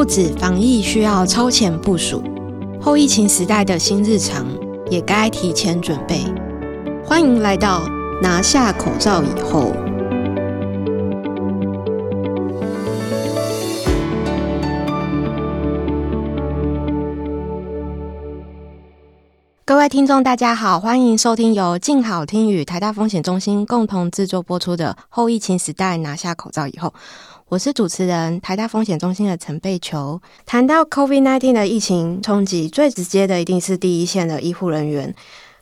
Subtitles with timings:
[0.00, 2.24] 不止防疫需要超前部署，
[2.80, 4.46] 后疫情时代的新日常
[4.88, 6.24] 也该提前准备。
[7.04, 7.86] 欢迎来到
[8.22, 9.74] 拿下口罩以后。
[19.66, 26.88] 各位听众，大家好，欢迎收听由静好听与台大风险中心共同制作播出的《后疫情时代拿下口罩以后》。
[27.50, 30.22] 我是主持人台大风险中心的陈贝球。
[30.46, 35.12] 谈到 COVID-19 的疫情冲击，最直接的一定是第一线的医护人员。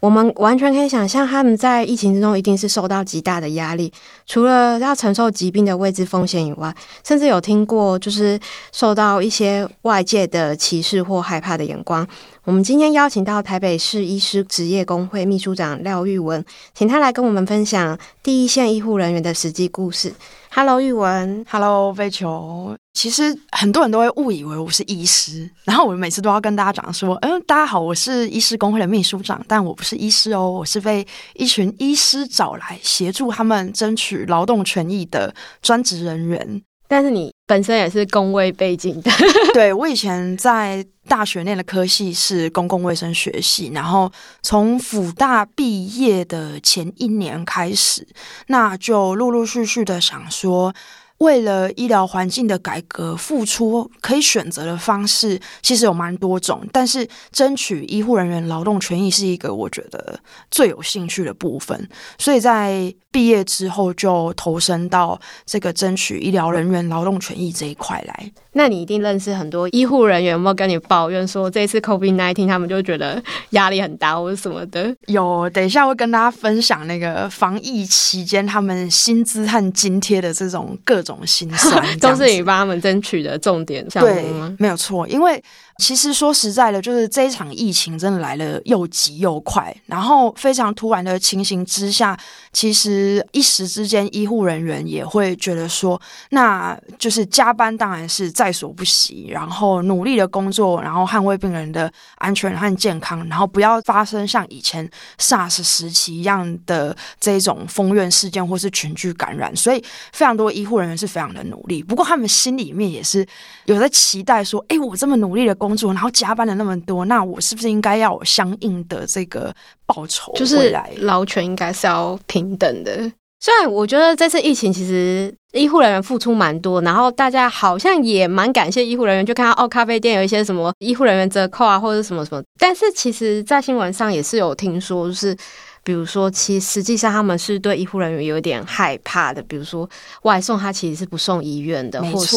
[0.01, 3.91] 我们完全可以想象，他们在疫情之中一定是受到极大的压力，
[4.27, 6.73] 除了要承受疾病的未知风险以外，
[7.03, 8.39] 甚至有听过就是
[8.71, 12.07] 受到一些外界的歧视或害怕的眼光。
[12.49, 20.11] 我们今天邀请到台北市医师职业工会秘书长廖玉文，请他来跟我们分享第一线医护人员的实际故事。
[20.51, 21.45] Hello，玉文。
[21.47, 22.75] Hello，贝球。
[22.95, 39.11] 其实很多人都会误以为我是医师，然后我每次都要跟大家讲说：“嗯，大家好，我是医师工会的秘书长，但我不是医师哦，我是被一群医师找来协助他们争取劳动权益的专职人员。”但是你本身也是公卫背景的，
[39.55, 44.11] 对，我以前在大学念的科系是公共卫生学系，然后
[44.43, 48.07] 从辅大毕业的前一年开始，
[48.49, 50.75] 那就陆陆续续的想说，
[51.19, 60.19] 为了医疗环境的改革，付出可以选择的方式其实有蛮多种，但是争取医护人员劳动权益是一个我觉得
[60.51, 68.33] 最有兴趣的部分，所以在毕业之后就投身到这个争取医疗人员劳动权益这一块来。
[68.53, 74.95] 那你一定认识很多医护人员，有没有跟你抱怨说这次 COVID-19 他们就觉得压力很大或者什么的？
[75.07, 84.55] 有，等一下会跟大家分享那个防疫期间他们薪资和津贴的这种各种心酸， 都是你帮他们争取的重点项目吗？
[84.57, 85.43] 对，没有错，因为。
[85.79, 92.19] 其实说实在的，就是这一场疫情真的来了又急又快，然后非常突然的情形之下，
[92.53, 95.99] 其实一时之间医护人员也会觉得说，
[96.31, 104.89] 那就是加班当然是在所不惜，然后努力的工作，然后捍卫病人的安全和健康，然后不要发生像以前
[105.19, 113.25] SARS 时期一样的这种封院事件或是群聚感染，所以非常多医护人员是非常的努力，不过他们心里面也是
[113.67, 120.33] 有在期待说，哎，我这么努力的工工作，然后加班了那么多，那我是不是应该要有相应的这个报酬？
[120.35, 123.13] 就是劳权应该是要平等的。
[123.41, 132.43] 虽然我觉得这次疫情其实医护人员付出蛮多，然后大家好像也蛮感谢医护人员，就看到哦，咖啡店有一些什么医护人员折扣啊，或者什么什么。
[132.59, 135.37] 但是其实，在新闻上也是有听说，就是
[135.85, 139.89] 比如说，其实实际上他们是对医护人员有点害怕的，比如说
[140.23, 142.03] 外送他其实是不送医院的。
[142.11, 142.37] 或是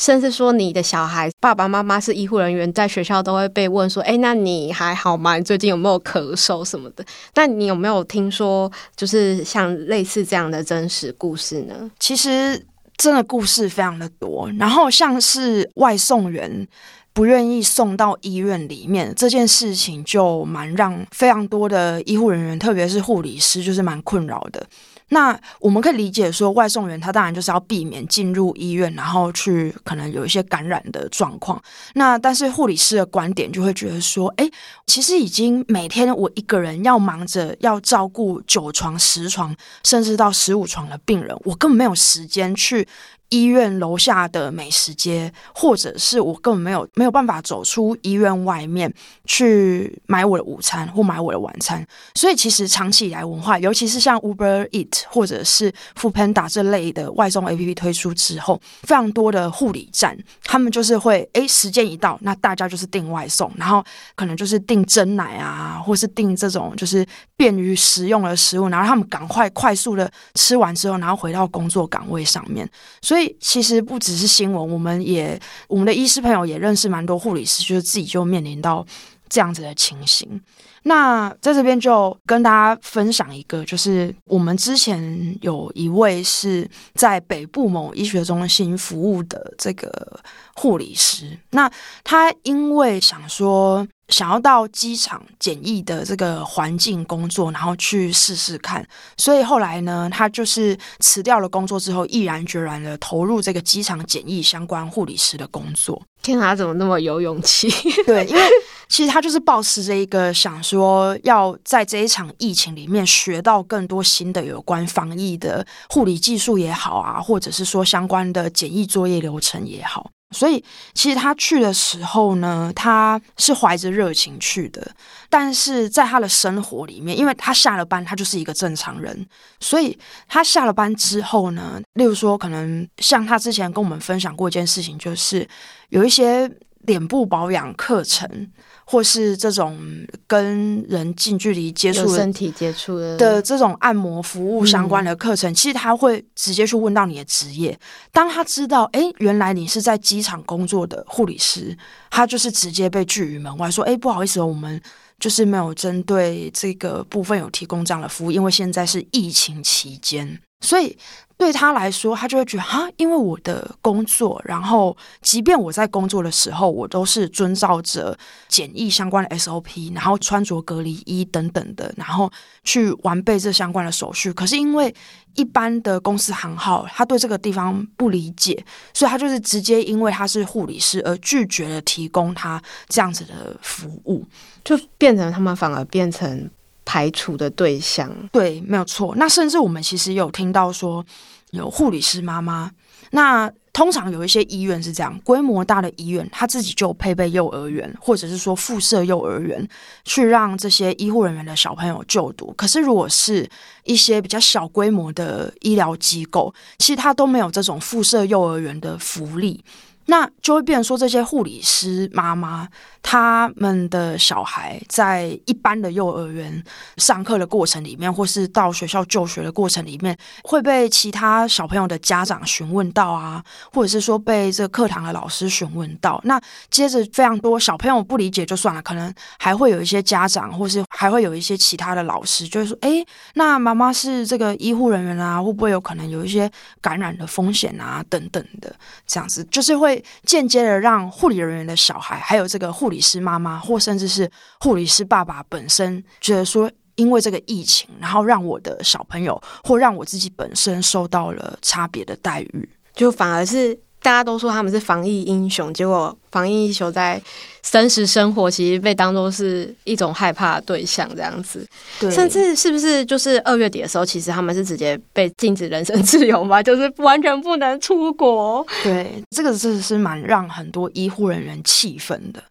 [0.00, 5.36] 甚至说，你的小孩爸爸妈妈是医护人员，在学校都会被问说：“哎，那你还好吗？
[5.36, 7.04] 你最近有没有咳嗽什么的？”
[7.36, 11.90] 那你有没有听说，就是像类似这样的真实故事呢？
[11.98, 12.64] 其实
[12.96, 14.50] 真的故事非常的多。
[14.58, 16.66] 然后像是外送员
[17.12, 24.66] 不愿意送到医院里面这件事情，就蛮让非常多的医护人员，特别是护理师，就是蛮困扰的。
[25.10, 31.62] 那我们可以理解说，外送员他当然就是要避免进入医院，然后去可能有一些感染的状况。
[31.94, 34.50] 那但是护理师的观点就会觉得说，哎，
[34.86, 39.54] 其实已经每天我一个人要忙着要照顾九床、十床，
[39.84, 42.88] 甚至到十五床的病人，我根本没有时间去。
[43.30, 48.92] 医院楼下的美食街，或者是我根本没有没有办法走出医院外面
[49.24, 51.86] 去买我的午餐或买我的晚餐，
[52.16, 63.84] 所以其实长期以来文化，尤其是像 Uber Eat 或者是 Foodpanda 这类的外送 APP 推出之后，非常多的护理站，他们就是会诶时间一到，那大家就是订外送，然后
[64.16, 72.68] 可能就是订蒸奶啊，或是订这种就是便于食用的食物，然后他们赶快快速的吃完之后，然后回到工作岗位上面，
[73.00, 73.19] 所以。
[73.40, 78.86] 其实不只是新闻，我们也我们的医师朋友也认识蛮多护理师，就是自己就面临到
[79.28, 80.40] 这样子的情形。
[80.84, 90.20] 那在这边就跟大家分享一个，就是我们之前有一位是在北部某医学中心服务的这个
[90.54, 91.70] 护理师，那
[92.02, 93.86] 他因为想说。
[94.10, 98.86] 想要到机场检疫的这个环境工作，然后去试试看，
[99.16, 106.02] 所以后来呢，他就是辞掉了工作之后，毅然决然的投入这个机场检疫相关护理师的工作。
[106.22, 107.70] 天啊，他怎么那么有勇气？
[108.04, 108.42] 对，因为
[108.88, 120.10] 其实他就是抱持着一个想说，要在这一场疫情里面学到更多新的有关防疫的护理技术也好啊，或者是说相关的检疫作业流程也好。
[120.32, 124.94] 所以其实他去的时候呢，他是怀着热情去的。
[125.28, 129.26] 但是在他的生活里面，因为他下了班，他就是一个正常人，
[129.60, 129.98] 所以
[130.28, 135.46] 他下了班之后呢，例如说，可能像他之前跟我们分享过一件事情，就是
[135.88, 136.50] 有一些
[136.80, 138.50] 脸部保养课程。
[138.86, 139.78] 或是这种
[140.26, 147.78] 跟人近距离接触、身体接触的的这种按摩服务相关的课程，嗯、其实他会直接去问到你的职业。
[148.10, 151.78] 当他知道，哎，原来你是在机场工作的护理师，
[152.10, 154.82] 他就是直接被拒于门外，说，哎，不好意思，我们
[155.20, 160.96] 就是没有针对这个部分有提供这样的服务，因为现在是疫情期间，所以。
[161.40, 168.14] 对他来说，他就会觉得哈，因为我的工作，然后即便我在工作的时候，我都是遵照着
[168.46, 172.30] 检疫相关的 SOP，然后穿着隔离衣等等的，然后
[172.62, 174.30] 去完备这相关的手续。
[174.34, 174.94] 可是因为
[175.34, 178.62] 一般的公司行号，他对这个地方不理解，
[178.92, 184.26] 所以他就是直接因为他是护理师而拒绝了提供他这样子的服务，
[184.62, 186.50] 就变成他们反而变成。
[186.90, 189.14] 排除的对象，对，没有错。
[189.14, 191.06] 那甚至我们其实有听到说，
[191.52, 192.68] 有护理师妈妈。
[193.12, 199.68] 那通常有一些医院是这样，规模大的医院，他自己就配备幼儿园，或者是说附设幼儿园，
[200.04, 202.52] 去让这些医护人员的小朋友就读。
[202.56, 203.48] 可是如果是
[203.84, 209.62] 一些比较小规模的医疗机构，其实他都没有这种附设幼儿园的福利。
[210.06, 212.68] 那就会变成说，这些护理师妈妈，
[213.00, 216.62] 他们的小孩在一般的幼儿园
[216.96, 226.20] 上课的过程里面，或是到学校就学的过程里面，会被其他小朋友的家长询问到啊，或者是说被这个课堂的老师询问到。
[226.24, 233.04] 那接着非常多小朋友不理解就算了，可能还会有一些家长，或是还会有一些其他的老师，就是说，哎，
[233.34, 236.50] 那妈妈是这个医护人员啊，会不会有可能有一些
[236.80, 238.74] 感染的风险啊，等等的，
[239.06, 239.89] 这样子就是会。
[240.24, 253.80] 间接的让护理人员的小孩，还有这个护理师妈妈，或甚至是护理师爸爸本身，觉得说，因为这个疫情，然后让我的小朋友或让我自己本身受到了差别的待遇，就反而是。
[254.02, 257.20] 大家都说他们是防疫英雄，结果防疫英雄在
[257.62, 261.66] 真实生活其实被当做是一种害怕的对象，这样子。
[261.98, 268.66] 对，甚至是不是就是二月底的时候，其实他们是直接被禁止人身自由嘛， 就是完全不能出国。
[268.82, 272.42] 对，这个真的是蛮让很多医护人员气愤的。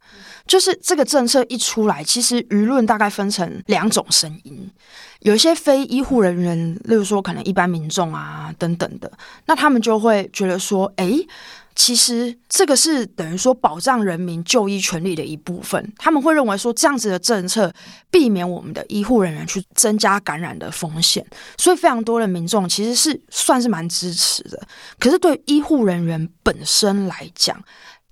[0.45, 4.67] 就是这个政策一出来，其实舆论大概分成两种声音，
[5.19, 9.11] 有一些非医护人员，例如说可能一般民众啊等等的，
[9.45, 11.27] 那他们就会觉得说，诶，
[11.75, 17.71] 其实这个是等于说保障人民就医权利的一部分，他们会认为说这样子的政策
[18.09, 21.25] 避免我们的医护人员去增加感染的风险，
[21.57, 24.61] 所以非常多的民众其实是算是蛮支持的。
[24.97, 27.61] 可是对医护人员本身来讲，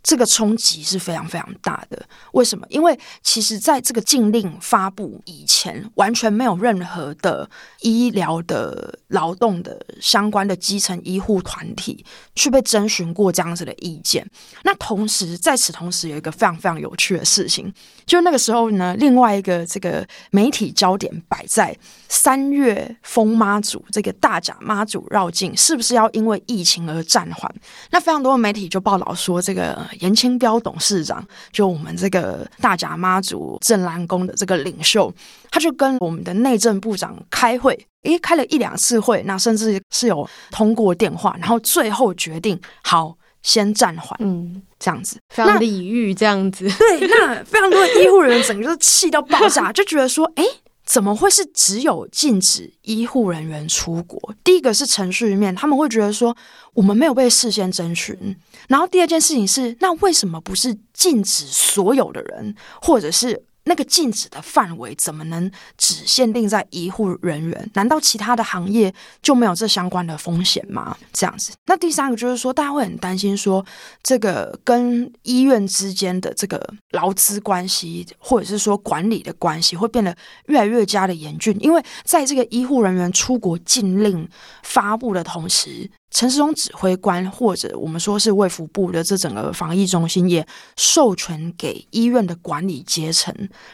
[0.07, 2.01] 这个冲击是非常非常大的。
[2.31, 2.65] 为什么？
[2.69, 7.49] 因为其实在这个禁令发布以前，完全没有任何的
[7.81, 12.05] 医疗的劳动的相关的基层医护团体
[12.35, 14.25] 去被征询过这样子的意见。
[14.63, 17.73] 那同时，在此同时，有一个非常非常有趣的事情，
[18.05, 21.77] 就那个时候呢，另外一个这个媒体焦点摆在
[22.07, 27.53] 三月疯妈祖这个大甲妈祖绕境是不是要因为疫情而暂缓？
[27.91, 29.85] 那非常多的媒体就报道说这个。
[29.99, 35.13] 颜清标董事长，就我们这个大甲妈祖镇澜宫的这个领袖，
[35.51, 46.67] 他就跟我们的内政部长开会，诶，开了一两次会，那甚至是有通过电话，然后最后决定好先暂缓，嗯，这样子，非常礼遇这样子。
[46.77, 50.43] 对，那非常多的医护人员整个就是气到爆炸， 就觉得说，诶。
[50.87, 54.33] 怎么会是只有禁止医护人员出国？
[54.43, 56.35] 第一个是程序面，他们会觉得说
[56.73, 58.35] 我们没有被事先征询。
[58.69, 63.43] 然后第二件事情是，那为什么不是禁止所有的人，或者是？
[63.67, 67.69] 那个禁止的范围怎么能只限定在医护人员？
[67.73, 70.97] 难道其他的行业就没有这相关的风险吗？
[71.13, 71.51] 这样子。
[71.65, 73.63] 那第三个就是说，大家会很担心说，
[74.01, 81.55] 这个跟医院之间的这个劳资关系，或者是说管理的关系，会变得越来越加的严峻。
[81.59, 84.27] 因为在这个医护人员出国禁令
[84.63, 90.47] 发布的同时，陈时中指挥官或者我们说是卫福部的这整个防疫中心，也
[90.77, 93.33] 授权给医院的管理阶层，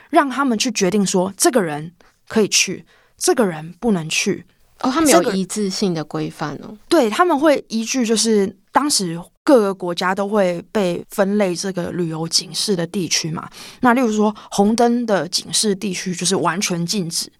[0.10, 1.94] 让他们去决定说，这个人
[2.28, 2.86] 可以去，
[3.18, 4.46] 这个人不能去。
[4.82, 6.76] 哦，他们有一致性的规范哦。
[6.90, 13.48] 对，他们会依据就是当时各个国家都会被分类这个旅游警示的地区嘛。
[13.80, 17.32] 那例如说红灯的警示地区就是完全禁止。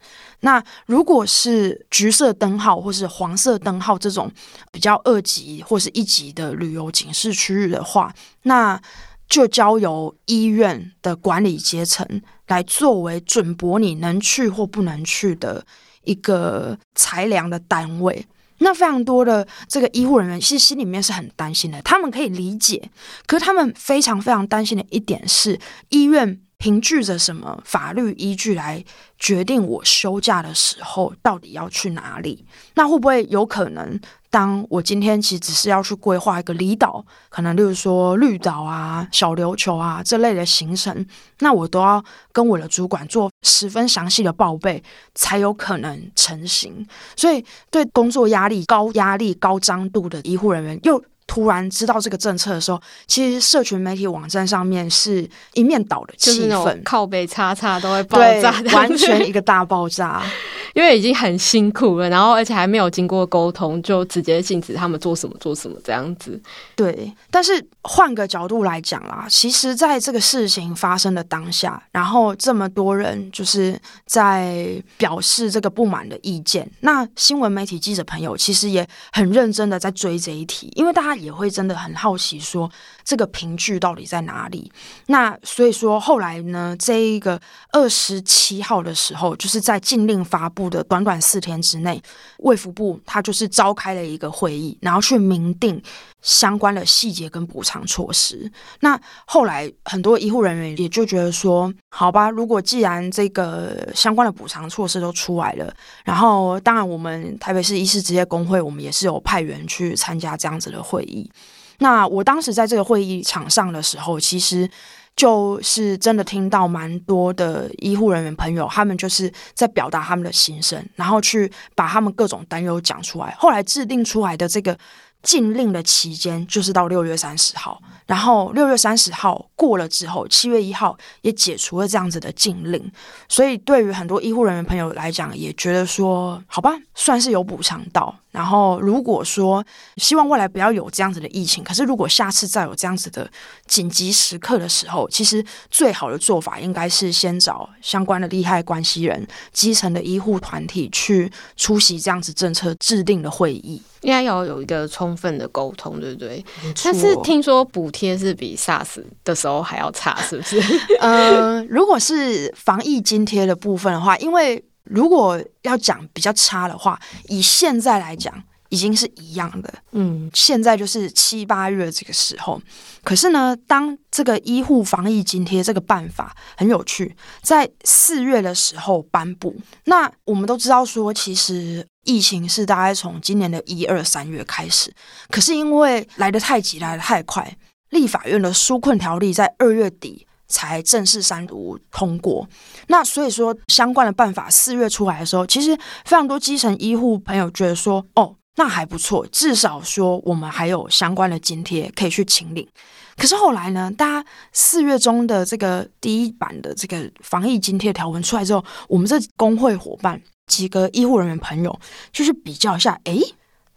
[0.44, 4.30] 那如果是橘色灯号或是黄色灯号这种
[4.70, 8.78] 比较二级或是一级的旅游警示区域的话，那
[9.26, 12.06] 就交由医院的管理阶层
[12.48, 15.64] 来作为准驳你能去或不能去的
[16.04, 18.26] 一个裁量的单位。
[18.58, 22.90] 那非常多的这个医护人员其实心里面是很担心的，他们可以理解，
[23.26, 25.58] 可是他们非常非常担心的一点是
[25.88, 26.38] 医院。
[26.64, 28.82] 凭据着什么法律依据来
[29.18, 32.42] 决定我休假的时候到底要去哪里？
[32.72, 41.06] 那会不会有可能，当我今天其实只是要去规划一个离岛，可能例如说绿岛啊、小琉球啊这类的行程，
[41.40, 42.02] 那我都要
[42.32, 44.82] 跟我的主管做十分详细的报备，
[45.14, 46.86] 才有可能成行。
[47.14, 51.04] 所以，对工作压力高、压力高张度的医护人员又。
[51.26, 60.22] 突然知道这个政策的时候，其实社群媒体网站上面是一面倒的气氛，靠背叉叉都会爆炸， 完全一个大爆炸。
[60.74, 66.40] 因为已经很辛苦了，然后而且还没有经过沟通，就直接禁止他们做什么做什么这样子。
[66.74, 82.70] 对，但是换个角度来讲啦，其实在这个事情发生的当下，然后这么多人就是在表示这个不满的意见，那新闻媒体记者朋友其实也很认真的在追这一题，因为大家也会真的很好奇说。
[83.04, 84.72] 这个凭据到底在哪里？
[85.08, 87.38] 那所以说后来呢，这一个
[87.70, 92.02] 二十七号的时候，就是在禁令发布的短短四天之内，
[92.38, 95.78] 卫福部他就是召开了一个会议，然后去明定
[96.22, 98.50] 相关的细节跟补偿措施。
[98.80, 105.70] 那后来很多医护人员也就觉得说，好吧，如果既然这个相关的补偿措施都出来了，
[106.06, 111.30] 然后当然我们台北市医师职业工会，我们也是有派员去参加这样子的会议。
[111.78, 114.68] 那我当时在这个会议场上的时候，其实
[115.16, 123.34] 就是真的听到蛮多的医护人员朋友，他们就是在表达他们的心声，然后去把他们各种担忧讲出来。
[123.38, 124.76] 后来制定出来的这个。
[125.24, 132.92] 禁令的期间就是到六月三十号，然后六月三十号过了之后，七月一号也解除了这样子的禁令，
[133.26, 138.14] 所以对于很多医护人员朋友来讲，也觉得说，好吧，算是有补偿到。
[138.30, 139.64] 然后如果说
[139.96, 143.30] 希望未来不要有这样子的疫情，可是如果下次再有这样子的
[143.66, 153.80] 紧急时刻的时候，其实最好的做法应该是先找相关的利害关系人、基层的医护团体去出席这样子政策制定的会议。
[154.04, 156.44] 应该要有一个充分的沟通，对不对？
[156.84, 160.60] 但是听说补贴是比 SARS 的时候还要差，是不是？
[161.00, 168.34] 呃，如果是防疫津贴的部分的话，因为如果要讲比较差的话，以现在来讲，
[168.74, 169.72] 已经是一样的。
[169.92, 172.60] 嗯，现在就是七八月这个时候，
[173.02, 179.54] 可是呢，当这个医护防疫津贴这个办法很有趣，在四月的时候颁布。
[179.84, 181.86] 那我们都知道说，其实。
[182.06, 184.92] 疫情是大概从今年的一二三月开始，
[185.30, 187.56] 可是因为来得太急，来得太快，
[187.88, 192.46] 立法院的纾困条例在二月底才正式三读通过。
[192.88, 202.68] 那所以说，相关的办法四月出来的时候，其实非常多基层医护朋友觉得说，哦，那还不错，至少说我们还有相关的津贴可以去请领。
[203.16, 210.20] 可是后来呢，大家四月中的这个第一版的这个防疫津贴条文出来之后，我们这工会伙伴。
[210.46, 211.80] 几个医护人员朋友
[212.12, 213.18] 就是比较一下，诶，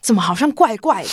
[0.02, 1.10] 怎么好像怪怪的，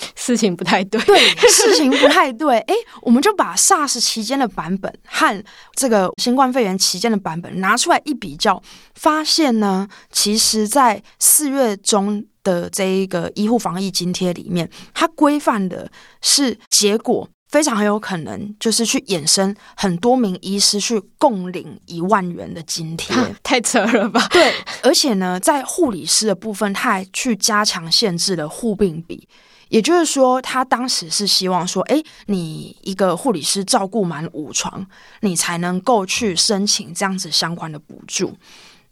[0.16, 1.00] 事情不太对。
[1.02, 2.58] 对，事情不太对。
[2.68, 8.62] 哎，我们就把 SARS 期间的版本和这个新冠肺炎期间的版本拿出来一比较，
[8.94, 15.90] 发现呢，其实，在四月中的这一个医护防疫津贴里面，它规范的
[16.20, 17.28] 是结果。
[17.50, 24.28] 非常很有可能就是去衍生很多名医师去共领一万元的津贴，太扯了吧？
[24.30, 24.52] 对，
[24.82, 29.26] 而且呢，在护理师的部分，他还去加强限制了护病比，
[29.68, 34.86] 也就是说，他当时是希望说，哎，你一个护理师照顾满五床，
[35.20, 38.36] 你才能够去申请这样子相关的补助。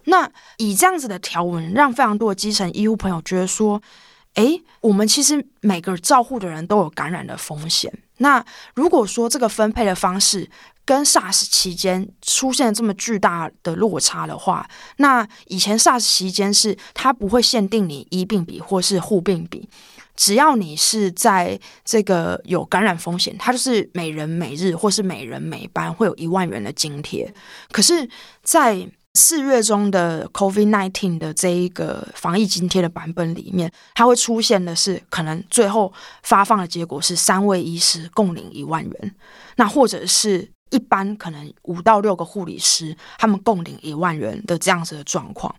[0.05, 3.81] 那以这样子的条文，让非常多的基层医护朋友觉得说，
[4.35, 7.93] 哎，我们其实每个照护的人都有感染的风险。
[8.19, 10.49] 那如果说这个分配的方式
[10.85, 14.67] 跟 SARS 期间出现这么巨大的落差的话，
[14.99, 19.69] 那以前 SARS 期间是它不会限定你医病比或是护病比，
[20.17, 27.33] 只要你是在这个有感染风险，它就是每人每日或是每人每班会有一万元的津贴。
[27.71, 28.09] 可是，
[28.43, 35.93] 在四月中的 COVID-19 的这一个防疫津贴的版本里面，它会出现的是可能最后
[36.23, 39.15] 发放的结果是三位医师共领一万元，
[39.57, 45.55] 那或者是一般可能五到六个护理师他们共领一万元的这样子的状况。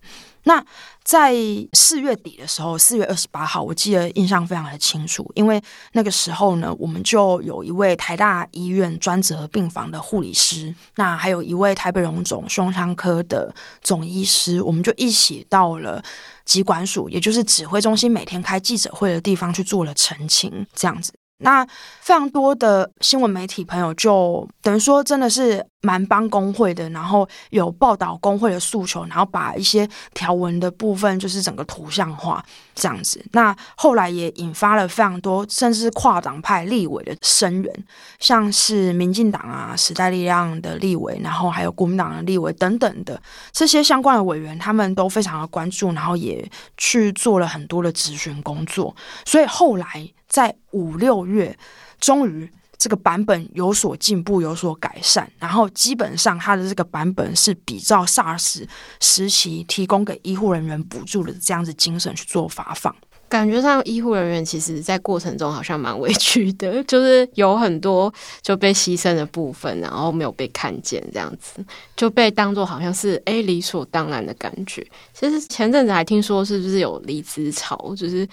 [0.47, 0.63] 那
[1.03, 1.35] 在
[1.73, 5.61] 四月底的时候，四月二十八号，我记得印象非常的清楚，因为
[5.91, 16.01] 那个时候呢，我们就有一位台大医院专责病房的护理师，那还有一位台北荣总胸腔科的总医师，我们就一起到了
[16.45, 21.13] 疾管署，也就是指挥中心每天开记者会的地方去做了澄清，这样子。
[21.39, 21.63] 那
[22.01, 32.43] 非常多的新闻媒体朋友就等于说，真的是蛮帮工会的，然后有报道工会的诉求，然后把一些条文的部分就是整个图像化
[32.73, 33.23] 这样子。
[33.31, 37.85] 那后来也引发了非常多，甚至是跨党派立委的声援，
[38.19, 48.95] 像是民进党啊、时代力量的立委，然后还有国民党的立委等等的这些相关的委员，他们都非常的关注，然后也去做了很多的质询工作。
[49.25, 50.09] 所以后来。
[50.29, 51.57] 在五六月，
[52.01, 55.29] 终于这个版本有所进步，有所改善。
[55.39, 58.65] 然后基本上，它的这个版本是比照 SARS
[58.99, 62.95] 时期提供给医护人员补助的这样子精神去做发放。
[63.29, 71.61] 感觉上，医护人员其实在过程中好像蛮委屈的，就是有很多就被牺牲的部分，然后没有被看见，这样子
[71.97, 74.81] 就被当做好像是诶理所当然的感觉。
[75.13, 78.25] 其实前阵子还听说是不是有离职潮，就是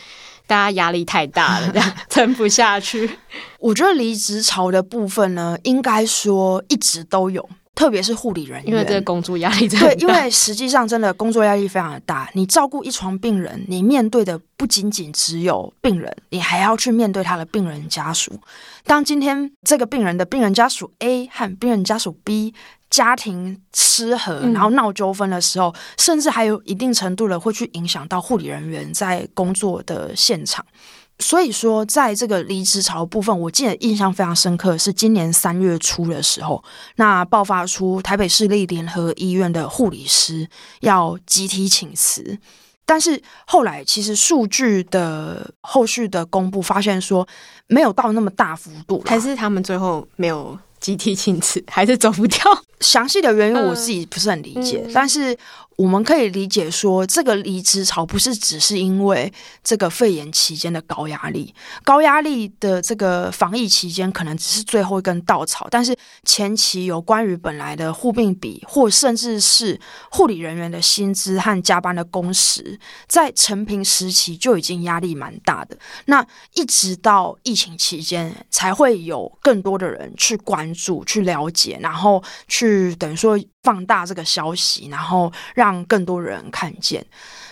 [0.47, 3.11] 大家压力太大了， 这样撑不下去。
[3.59, 7.49] 我觉得离职潮的部分呢，应该说一直都有。
[7.75, 12.31] 特别是护理人员，因为这个工作压力真的对，因为实际上真的工作压力非常的大。
[12.35, 18.39] 你照顾一床病人，你面对的不仅仅只有病人，你还要去面对他的病人家属。
[18.85, 22.55] 当今天这个病人的病人家属 A 和病人家属 B
[22.95, 30.65] 家庭失和，然后闹纠纷的时候，嗯、甚至还有一定程度的会去影响到护理人员在工作的现场。
[31.19, 36.63] 所以说，在这个离职潮部分，我记得印象非常深刻，是今年三月初的时候，
[36.95, 40.49] 那爆发出台北市立联合医院的护理师
[40.83, 42.39] 要集体请辞，
[42.87, 47.27] 但是后来其实数据的后续的公布发现说，
[47.67, 52.64] 没有到那么大幅度，还是他们最后没有集体请辞，还是走不掉。
[52.81, 55.37] 详细的原因我自己不是很理解，嗯、但是。
[55.77, 59.33] 我们可以理解说，这个离职潮不是只是因为
[59.63, 75.77] 这个肺炎期间的高压力，高压力的这个防疫期间可能只是最后一根稻草，但是前期有关于本来的护病比，或甚至是护理人员的薪资和加班的工时，在承平时期就已经压力蛮大的。
[76.07, 83.39] 那一直到疫情期间，才会有更多的人去关注、去了解，然后去等于说。
[83.65, 87.05] 放大这个消息，然后让更多人看见，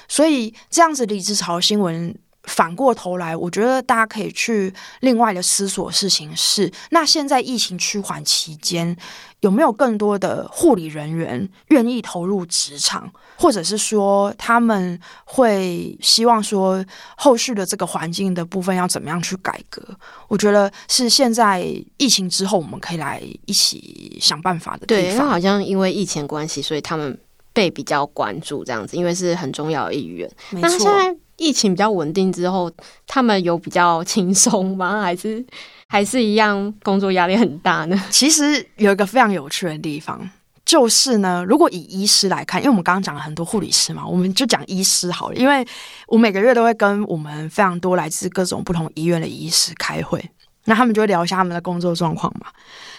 [0.06, 2.14] 所以这样子离职潮新闻
[2.44, 8.96] 反过头来，我觉得大家可以去另外的思索事情是：那现在疫情趋缓期间，
[9.40, 16.84] 有没有更多的护理人员愿意投入职场，或者是说他们会希望说
[17.16, 19.80] 后续的这个环境的部分要怎么样去改革？
[20.26, 21.62] 我觉得是现在
[21.96, 25.04] 疫情之后，我们可以来一起想办法的地方。
[25.04, 27.16] 对，因为好像因为疫情关系，所以他们
[27.52, 30.28] 被比较关注这样子，因为是很重要的一员。
[30.50, 30.68] 没错。
[30.68, 32.70] 那现在疫情比较稳定之后，
[33.06, 35.02] 他们有比较轻松吗？
[35.02, 35.44] 还是？
[35.88, 38.02] 还是一样，工作压力很大呢。
[38.08, 40.30] 其实有一个非常有趣的地方，
[40.64, 45.36] 就是呢，如果以医师来看，因为我们刚刚讲了很多护理师嘛，我们就讲医师好了。
[45.36, 45.66] 因为
[46.06, 50.30] 我每个月都会跟我们非常多来自各种不同医院的医师开会，
[50.64, 52.46] 那他们就会聊一下他们的工作状况嘛。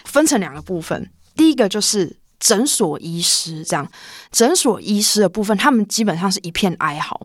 [0.04, 3.90] 分成两个部分，第一个就是诊所医师，这样
[4.30, 7.20] 诊所医师的部分，他们基本上是一片哀嚎。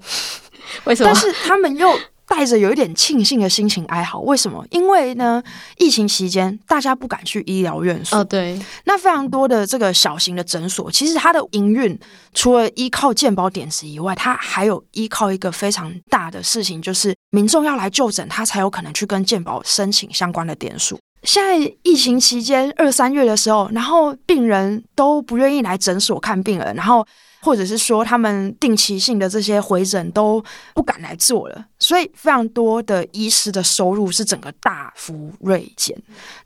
[0.86, 1.12] 为什么？
[1.12, 1.98] 但是他们又。
[2.32, 4.64] 带着有一点庆幸的心情哀嚎，为什么？
[4.70, 5.42] 因为呢，
[5.80, 8.20] 疫情期间大家不敢去医疗院所。
[8.20, 8.56] 哦，对。
[8.84, 12.00] 那非常多的这个小型的诊所，其实它的营运
[12.36, 21.00] 除了依靠健保点值以外，它还有依靠一个非常大的事情，就是民众要来就诊，他才有可能去跟健保申请相关的点数。
[21.24, 27.06] 现在疫情期间二三月的时候，然后病人都不愿意来诊所看病了，然后。
[27.42, 30.44] 或者是说，他们定期性的这些回诊都
[30.76, 35.98] 不敢来做了，所以非常多的医师的收入是整个大幅锐减。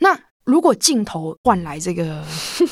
[0.02, 2.24] 那如果镜头换来这个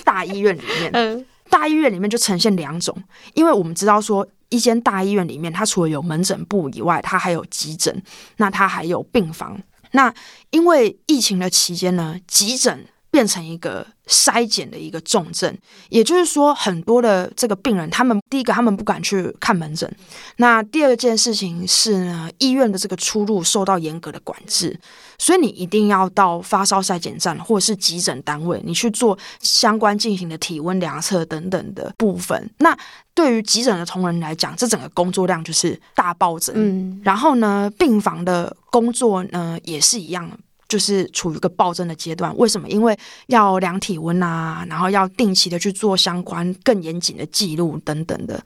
[0.03, 2.95] 大医院里面，大医院里面就呈现两种，
[3.33, 8.03] 因为我们知道说，一间大医院里面，它除了有门诊部以外，它还有急诊，
[8.37, 9.59] 那它还有病房。
[9.91, 10.13] 那
[10.49, 15.55] 因为疫情的期间呢，急诊变成一个筛检的一个重症，
[15.89, 19.93] 也就是说，很多的这个病人，他们第一个他们不敢去看门诊，
[20.37, 24.79] 那第二件事情是呢，医院的这个出入受到严格的管制，
[25.17, 32.49] 所以你一定要到发烧筛检站或者是急诊单位，你去做相关进行的体温量测等等的部分。
[32.59, 32.77] 那
[33.13, 36.55] 对于急诊的同仁来讲，这整个工作量就是大暴增。
[36.57, 40.31] 嗯，然后呢，病房的工作呢也是一样。
[40.71, 42.69] 就是处于一个暴增的阶段，为什么？
[42.69, 48.41] 因为要量体温啊，然后要定期的去做相关更严谨的记录等等的。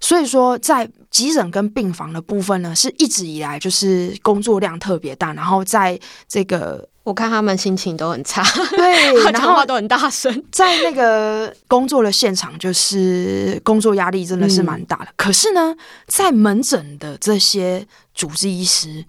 [0.00, 5.34] 所以说，在急诊跟病房的部分呢，是一直以来就是工作量特别大。
[5.34, 10.42] 然后在这个，我看他们心情都很差，对， 然后讲话都很大声。
[10.50, 15.10] 在那个工作的现场，就是工作压力真的是蛮大的。
[15.10, 15.14] 嗯。
[15.18, 19.04] 可是呢，在门诊的这些主治医师，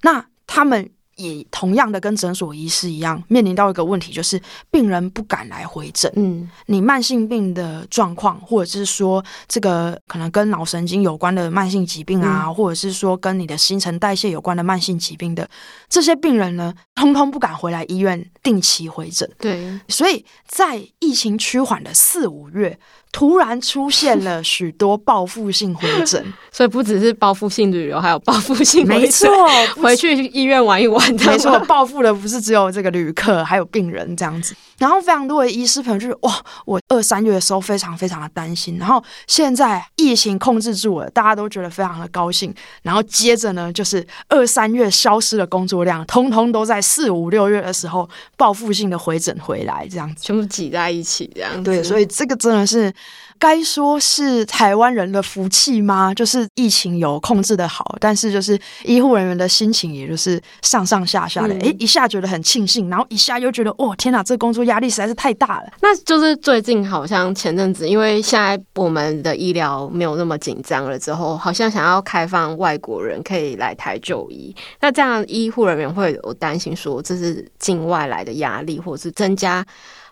[0.00, 0.88] 那他们。
[1.20, 6.10] 也同样的跟诊所医师一样，面临到一个问题，就是病人不敢来回诊。
[6.16, 15.48] 嗯，你慢性病的状况，或者是说这个可能跟脑神经有关的慢性疾病啊，嗯、或者是说跟你的新陈代谢有关的慢性疾病的
[15.88, 19.30] 这些病人呢，通通不敢回来医院定期回诊。
[19.38, 22.78] 对，所以在疫情趋缓的四五月。
[23.12, 28.86] 突然出现了许多报复性回诊， 所以不只是报复性旅游，还有报复性。
[28.86, 29.28] 没错，
[29.82, 31.14] 回去医院玩一玩。
[31.14, 34.54] 没错，报复的不是只有这个旅客，还有病人这样子。
[34.78, 42.54] 然后非常多的医师朋友就是哇，我二三月的时候非常非常的担心，然后现在疫情控制住了，大家都觉得非常的高兴。
[42.82, 51.62] 然后接着呢，就是二三月消失的工作量，通通都在四五六月的时候报复性的回诊回来，这样子全部挤在一起，这样子。
[51.62, 52.90] 对，所以这个真的是。
[53.38, 56.12] 该说是台湾人的福气吗？
[56.12, 61.54] 就是疫情有控制的好，但是就是医护人员的心情，也就是上上下下的。
[61.54, 65.72] 哎、嗯，一下觉得很庆幸，然后一下又觉得，哦，天哪，这工作压力实在是太大了。
[65.80, 74.54] 那就是最近好像前阵子，因为现在我们的医疗没有那么紧张了，之后好像想要开放外国人可以来台就医。
[74.80, 79.64] 那这样医护人员会有担心说，这是境外来的压力，或者是增加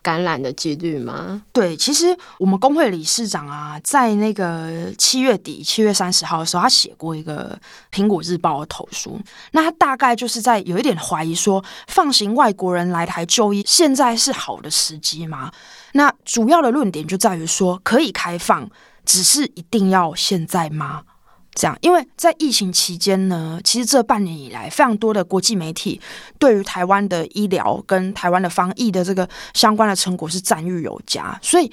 [0.09, 1.43] 感染的几率吗？
[1.53, 7.61] 对，其实我们工会理事长啊，在那个七月底七月三十号的时候，他写过一个
[7.95, 9.21] 《苹果日报》的投书。
[9.51, 15.53] 那他大概就是在有一点怀疑说，放行外国人来台就医，现在是好的时机吗？
[15.93, 18.67] 那主要的论点就在于说，可以开放，
[19.05, 21.03] 只是一定要现在吗？
[21.59, 26.01] 这样，因为在疫情期间呢，其实这半年以来，非常多的国际媒体
[26.39, 31.71] 对于台湾的医疗跟台湾的防疫的这个相关的成果是赞誉有加，所以。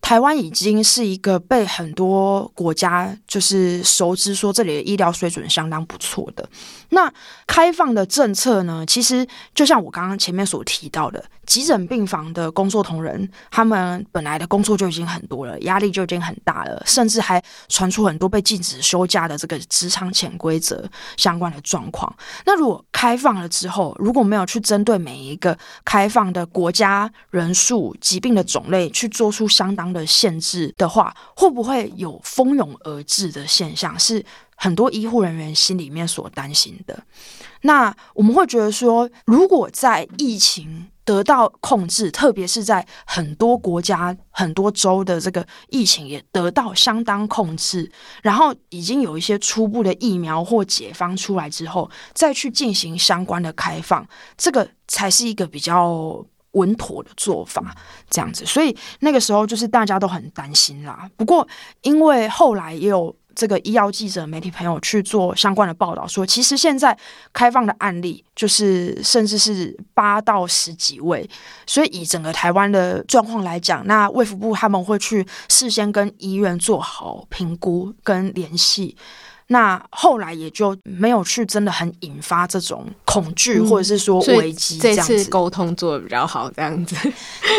[0.00, 6.48] 台湾已经是一个被很多国家就是熟知，说这里的医疗水准相当不错的。
[6.88, 7.12] 那
[7.46, 20.84] 开放的政策呢，其实就像我刚刚前面所提到的，急诊病房的工作同仁，他们本来的工作就已经很多了，压力就已经很大了，甚至还传出很多被禁止休假的这个职场潜规则
[21.16, 22.12] 相关的状况。
[22.44, 33.98] 那如果开放了之后，如果没有去针对每一个开放的国家人数、疾病的种类去做出相当的限制的话，会不会有蜂拥而至的现象？
[33.98, 34.24] 是
[34.56, 37.02] 很多医护人员心里面所担心的。
[37.62, 47.90] 那我们会觉得说，如果在疫情得到控制，特别是在很多国家、很多州的这个疫情也得到相当控制，
[48.22, 56.24] 然后已经有一些初步的疫苗或解方出来之后，再去进行相关的开放，这个才是一个比较。
[56.52, 57.74] 稳妥的做法，
[58.08, 61.08] 这样子，所以那个时候就是大家都很担心啦。
[61.16, 61.46] 不过，
[61.82, 66.96] 因为后来也有这个医药记者、媒体朋友去做相关的报道，说其实现在
[67.32, 71.28] 开放的案例就是甚至是八到十几位。
[71.66, 78.96] 所以以整个台湾的状况来讲，那卫福部他们会去事先跟医院做好评估跟联系。
[79.52, 85.12] 那后来也就没有去真的很引发这种恐惧或者是说危机这样子。
[85.12, 86.94] 嗯，这次沟通做的比较好，这样子。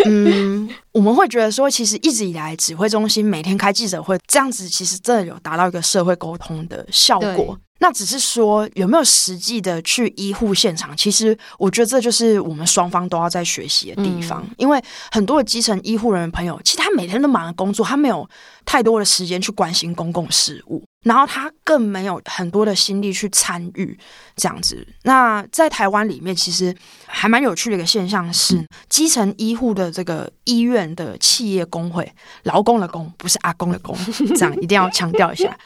[0.05, 7.59] 嗯， 我们会觉得说，其实一直以来指挥中心每天开记者会这样子，其实真的有达到一个社会沟通的效果。
[7.79, 10.95] 那只是说有没有实际的去医护现场？
[10.95, 14.41] 其实我觉得这就是我们双方都要在学习的地方。
[14.47, 18.25] 嗯、因为很多的基层医护人员朋友，其实他每天都忙着工作，他没有
[18.63, 23.97] 太多的时间去关心公共事务，然后他更没有很多的心力去参与
[24.35, 24.85] 这样子。
[25.03, 32.11] 那在台湾里面，其实还蛮有趣的一个现象是，基层医护的这个医院的企业工会，
[32.43, 33.97] 劳工的工不是阿公的工，
[34.37, 35.57] 这样一定要强调一下。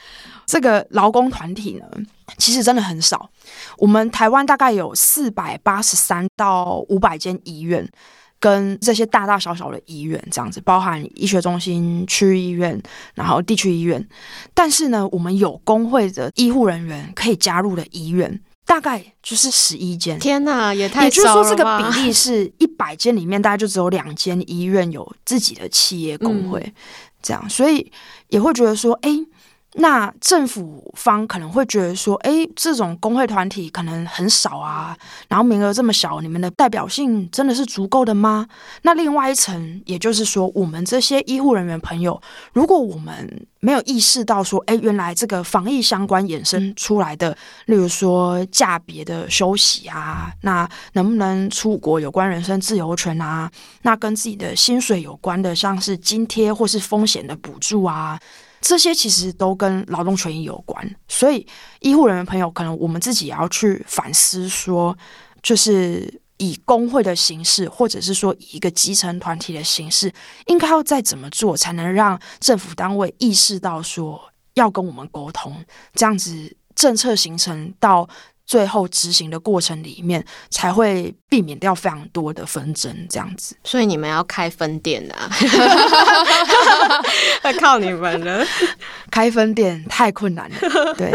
[0.45, 1.85] 这个劳工团体呢，
[2.37, 3.29] 其实真的很少。
[3.77, 7.89] 我们台湾大概有四百八十三到五百间医院，
[8.45, 12.79] 跟这些大大小小的医院这样子，包含医学中心、区域医院，
[13.15, 14.07] 然后地区医院。
[14.53, 20.19] 但是呢，我们有工会的医护人员可以加入的医院，大概就是十一间。
[20.19, 21.05] 天哪，也太！
[21.05, 26.73] 也就是说，这个比例是一百间里面，大概就只有两间医院有自己的企业工会，嗯、
[27.23, 27.91] 这样，所以
[28.29, 29.09] 也会觉得说，哎。
[29.77, 38.47] 那政府方可能会觉得说，诶，这种工会团体可能很少啊，然后名额这么小，你们的代表性真的是足够的吗？
[38.83, 42.21] 那另外一层，也就是说，我们这些医护人员朋友，
[42.53, 58.17] 如果我们没有意识到说，诶，原来这个防疫相关衍生出来的，例如说价别的休息啊，那能不能出国有关人身自由权啊，那跟自己的薪水有关的，像是津贴或是风险的补助啊。
[58.67, 61.45] 这些其实都跟劳动权益有关，所以
[61.81, 64.97] 医护人员朋友，可能我们自己也要去反思，说，
[65.43, 70.11] 就是以工会的形式，或者是说以一个基层团体的形式，
[70.47, 74.19] 应该要再怎么做，才能让政府单位意识到说
[74.55, 78.09] 要跟我们沟通，这样子政策形成到。
[78.45, 83.55] 最后执行的过程里面，才会避免掉非常多的纷争，这样子。
[83.63, 85.29] 所以你们要开分店啊，
[87.43, 88.45] 要 靠你们了。
[89.11, 90.57] 开分店太困难了，
[90.97, 91.11] 对。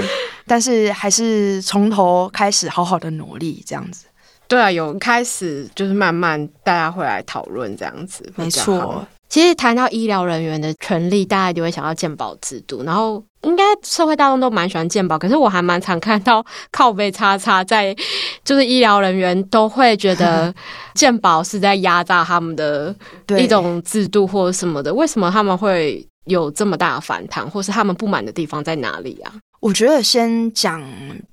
[0.46, 4.06] 但是还是从头开始，好好的努力，这样子。
[4.48, 9.06] 对啊，有开始就是慢慢大家会来讨论这样子，没错。
[9.28, 17.94] 其实谈到医疗人员的权利，大家就会想到健保制度，然后应该社会大众都蛮喜欢健保，可是我还蛮常看到靠背叉叉在，
[18.44, 20.54] 就是医疗人员都会觉得
[20.94, 22.94] 健保是在压榨他们的
[23.38, 29.32] 一种制度或者什么的，为什么他们会有这么大的反弹，或是他们不满的地方在哪里啊？
[29.60, 30.82] 我觉得先讲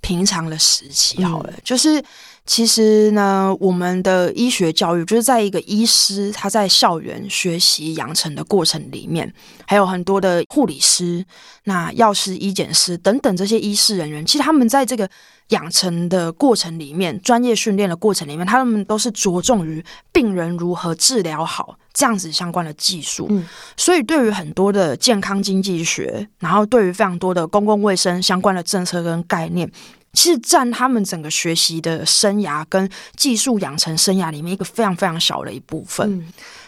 [0.01, 2.03] 平常的时期好了，嗯、就是。
[2.47, 9.31] 其实呢，我们的医学教育就是在一个医师他在校园学习养成的过程里面，
[9.67, 11.23] 还有很多的护理师、
[11.65, 15.07] 那药师、医检师等等这些医师人员，其实他们在这个
[15.49, 19.83] 养成的过程里面，专业训练的过程里面，他们都是着重于
[20.13, 23.27] 病人如何治疗好这样子相关的技术。
[23.29, 29.69] 嗯，所以对于很多的健康经济学，然后对于非常多的公共卫生相关的政策跟概念。
[30.13, 36.11] 其实占他们整个学习的生涯跟技术养成生涯里面一个非常非常小的一部分。
[36.11, 36.27] 嗯、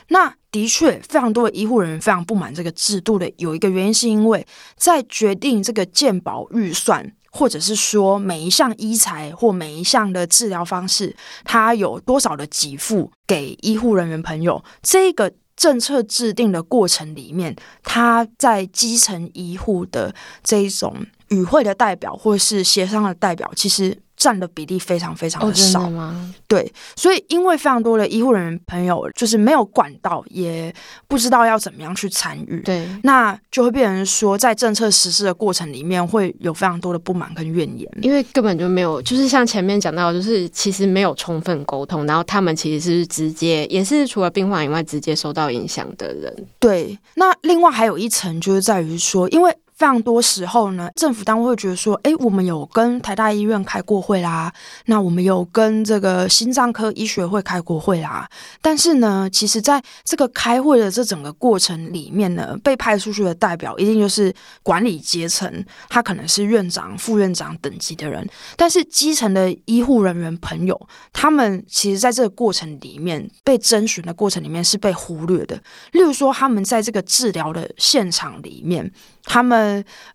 [0.10, 20.95] 那的确，非常多的医护人员非常不满这个制度的，有一个原因是因为在决定这个健保预算，或者是说每一项医材或每一项的治疗方式，它有多少的给付给医护人员朋友，这个政策制定的过程里面，他在基层医护的这一种。
[21.30, 25.88] 与会的代表或是协商的代表，其实占的比例非常非常的少。
[25.88, 26.34] 哦、吗？
[26.47, 30.71] 对，所以因为非常多的医护人员朋友就是没有管道，也
[31.08, 32.62] 不知道要怎么样去参与。
[32.62, 46.47] 对，那就会变成说，在政策实施的过程里面，会有非常多的不满跟怨言，因为根本就没有，就是像前面讲到，就是其实没有充分沟通，然后他们其实是直接，也是除了病患以外，直接受到影响的人。
[46.60, 49.55] 对，那另外还有一层就是在于说，因为。
[49.80, 54.54] 非常多时候呢，政府单位会觉得说，哎，我们有跟台大医院开过会啦，
[54.88, 58.30] 那我们有跟这个心脏科医学会开过会啦。
[58.62, 68.28] 但是呢，其实在这个开会的这整个过程里面呢，被派出去的代表一定就是管理阶层，他可能是院长、副院长等级的人。
[68.58, 70.78] 但是基层的医护人员朋友，
[71.13, 75.56] 他们其实在这个过程里面被征询的过程里面是被忽略的。
[75.94, 78.92] 例如说，他们在这个治疗的现场里面。
[79.32, 79.68] 他们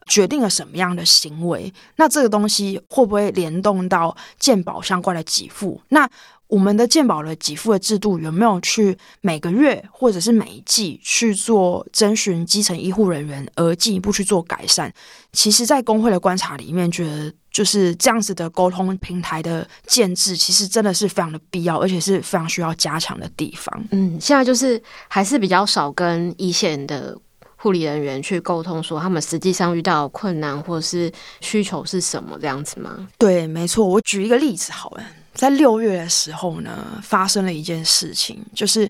[0.07, 1.73] 决定了什么样的行为？
[1.97, 5.81] 那这个东西会不会联动到健保相关的给付？
[5.89, 6.09] 那
[6.47, 14.93] 我们的健保的给付的制度有没有去每个月或者是每一季去做征询基层医护人员，而进一步去做改善？
[15.33, 23.85] 其实，在工会的观察里面，觉得就是这样子的沟通平台的建制，其实真的是非常的必要，而且是非常需要加强的地方。
[23.91, 27.19] 嗯，现在就是还是比较少跟一线的。
[27.65, 33.09] 护理人员去沟通，说他们实际上遇到困难或是需求是什么这样子吗？
[33.17, 33.87] 对，没错。
[33.87, 38.87] 我举一个例子好了，在六月的时候呢，发生了一件事情，就是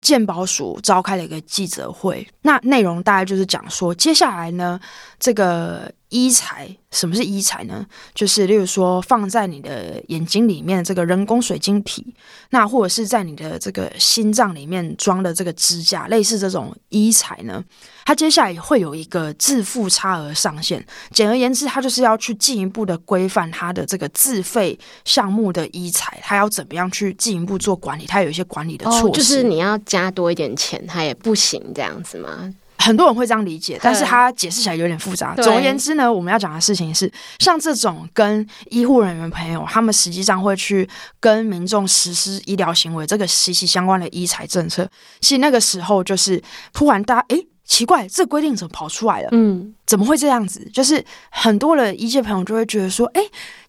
[0.00, 4.80] 健保署召开了一个记者会，那内容大概就是讲说，接下来呢，
[5.20, 6.76] 这个医材。
[6.92, 7.84] 什么是医材呢？
[8.14, 12.14] 就是例如说放在你的眼睛里面这个人工水晶体，
[12.50, 17.64] 那或者是在你的这个心脏里面装的这个支架，类似这种医材呢，
[18.04, 20.86] 它接下来会有一个自付差额上限。
[21.10, 29.06] 简而言之，它就是要去进一步的规范它的这个自费项目的医材，它要怎么样去进一步做管理，它有一些管理的措施。
[29.08, 32.54] 哦，就是你要加多一点钱，它也不行这样子吗？
[32.84, 35.34] 很多人会这样理解，但是他解释起来有点复杂。
[35.36, 40.86] 总而言之呢，我们要讲的事情是，像这种跟医护人员朋友，他们实际上会去
[41.18, 44.86] 跟民众实施医疗行为，这个息息相关的医财政策，
[45.20, 46.42] 其实那个时候就是
[46.74, 47.46] 突然大家诶。
[47.66, 49.28] 奇怪，这规定怎么跑出来了？
[49.32, 50.68] 嗯，怎么会这样子？
[50.70, 53.22] 就是很多的医界朋友就会觉得说，哎，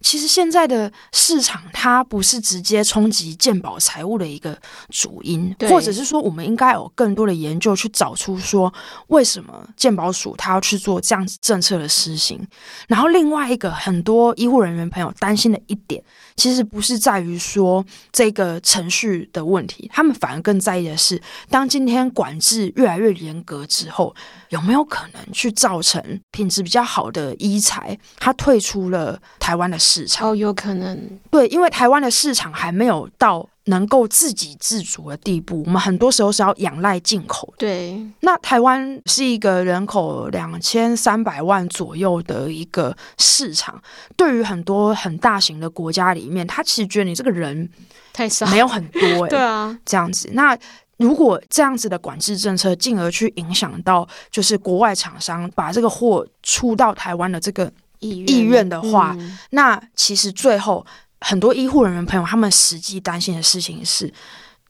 [0.06, 4.56] 其实现在的市场它不是直接冲击健保财务的一个
[4.89, 8.72] 主因，或者是说，我们应该有更多的研究去找出说，
[9.08, 12.39] 为什么健保署它要去做这样子政策的施行。
[12.88, 16.04] 然后另外一个很多医护人员朋友担心的一点，
[16.36, 24.15] 其实不是在于说这个程序的问题，他们反而更在意的是，当今天管制越来越严格之后，
[24.50, 30.31] 有没有可能去造成品质比较好的医材它退出了台湾的市场？
[30.31, 30.99] 哦，有可能。
[31.31, 33.47] 对，因为台湾的市场还没有到。
[33.67, 37.51] 能够自给自足的地步，我们很多时候是要仰赖进口。
[37.58, 43.81] 对，那台湾是一个人口两千三百万左右的一个市场，
[44.15, 47.67] 对于很多很大型的国家里面，他其实觉得你这个人
[48.13, 49.29] 太少，没有很多、 欸。
[49.29, 50.29] 对啊，这样子。
[50.34, 50.55] 那
[50.97, 60.86] 如果这样子的管制政策，进而去影响到就是国外厂商把这个货出到台湾的这个意愿的话，嗯、那其实最后。
[61.21, 64.13] 很多医护人员朋友，他们实际担心的事情是，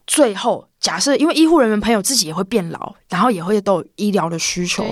[0.08, 4.86] 最后假设，因为医护人员朋友自己也会变老，然后也会都有医疗的需求，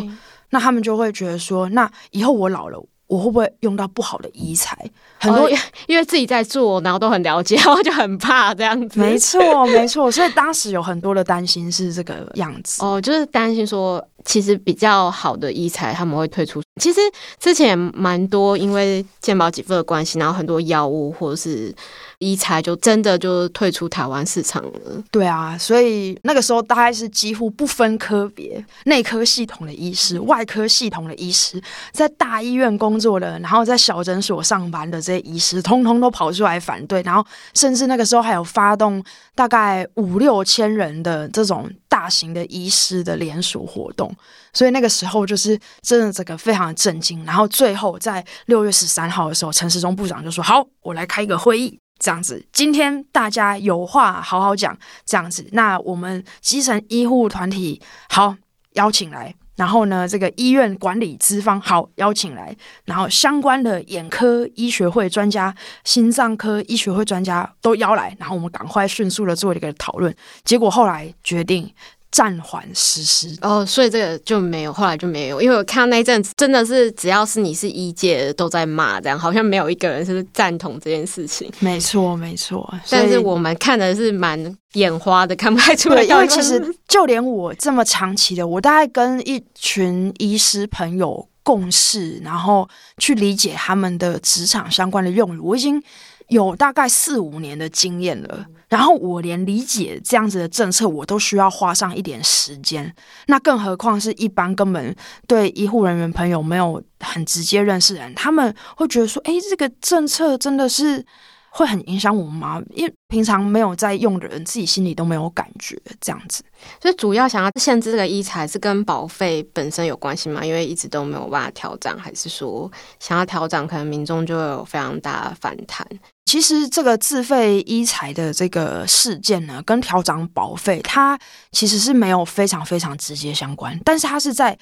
[0.49, 4.77] 那他们就会觉得说，那以后我老了，我会不会用到不好的医材？
[5.19, 5.49] 很多、哦、
[5.87, 8.99] 因为自己在做，然后都很了解，然后就很怕这样子。
[8.99, 10.11] 没错，没错。
[10.11, 12.83] 所以当时有很多的担心是这个样子。
[12.83, 16.61] 哦，就是担心说，其实比较好的医材他们会退出。
[16.81, 16.99] 其实
[17.39, 21.73] 之前蛮多，因为健保给付的关系，然后很多药物或者是
[22.17, 25.03] 医材就真的就退出台湾市场了。
[25.11, 37.03] 对啊，所以那个时候大概是几乎不分科别，内科系统的医师、外科系统的医师，在大医院工作的，然后在小诊所上班的这些医师，通通都跑出来反对。
[37.03, 39.03] 然后甚至那个时候还有发动
[39.35, 44.11] 大概五六千人的这种大型的医师的联署活动。
[44.51, 54.75] 所以那个时候就是真的这个非常的震惊，然后最后在六月十三号的时候，陈时中部长就说：“好，我来开一个会议，这样子，今天大家有话好好讲，
[55.05, 57.79] 这样子，那我们基层医护团体
[58.09, 58.35] 好
[58.73, 70.13] 邀请来，然后呢，这个医院管理资方好邀请来，然后相关的眼科医学会专家、心脏科医学会专家都邀来，然后我们赶快迅速的做一个讨论，
[70.43, 71.73] 结果后来决定。”
[72.13, 81.51] 暂缓实施哦，所以这个就没有，后来就没有，因为我看到那一阵子真的是只要是你是医界都在骂，这样好像没有一个人是赞同这件事情。
[81.57, 82.71] 没错，没错。
[82.87, 84.39] 但是我们看的是蛮
[84.73, 86.03] 眼花的，看不太出来。
[86.03, 95.81] 因为其实就连我这么长期的，我大概跟一群医师朋友共事，然后去理解他们的职场相关的用语，我已经
[96.27, 98.45] 有大概四五年的经验了。
[98.73, 102.91] 然后我连理解这样子的政策，我都需要花上一点时间。
[103.27, 104.95] 那更何况是一般根本
[105.27, 111.05] 对医护人员朋友没有很直接认识的人，他们会觉得说：“哎，这个政策真的是
[111.51, 116.43] 会很影响我们吗？”因为平常没有在用的人，自己心里都没有感觉这样子。
[116.81, 120.43] 所以主要想要限制这个医材是跟保费本身有关系吗？
[120.43, 125.87] 因为一直都没有办法调涨，还是说想要调涨，可能民众就会有非常大的反弹？
[126.33, 131.15] 其实这个自费医材的这个事件呢，跟调涨保费，它
[131.51, 134.57] 其实是没有非常非常直接相关，但是它是在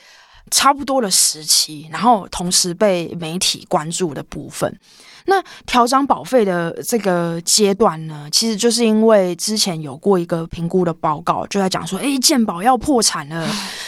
[0.50, 4.78] 差不多的时期，然后同时被媒体关注的部分。
[5.26, 13.48] 那调涨保费的这个阶段呢，其实就是因为之前有过一个评估的报告，就在讲说，哎，健保要破产了，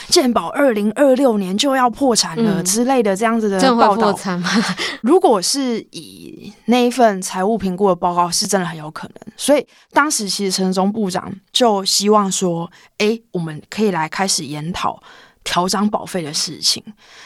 [0.10, 4.18] 健保二零二六年就要破产了之类的这样子的报道。
[5.02, 9.16] 如果是以那一份财务评估的报告，是真的很有可能。
[9.36, 15.02] 所以当时其实陈时中部长就希望说，哎，我们可以来开始研讨
[15.44, 16.84] 调涨保费的事情。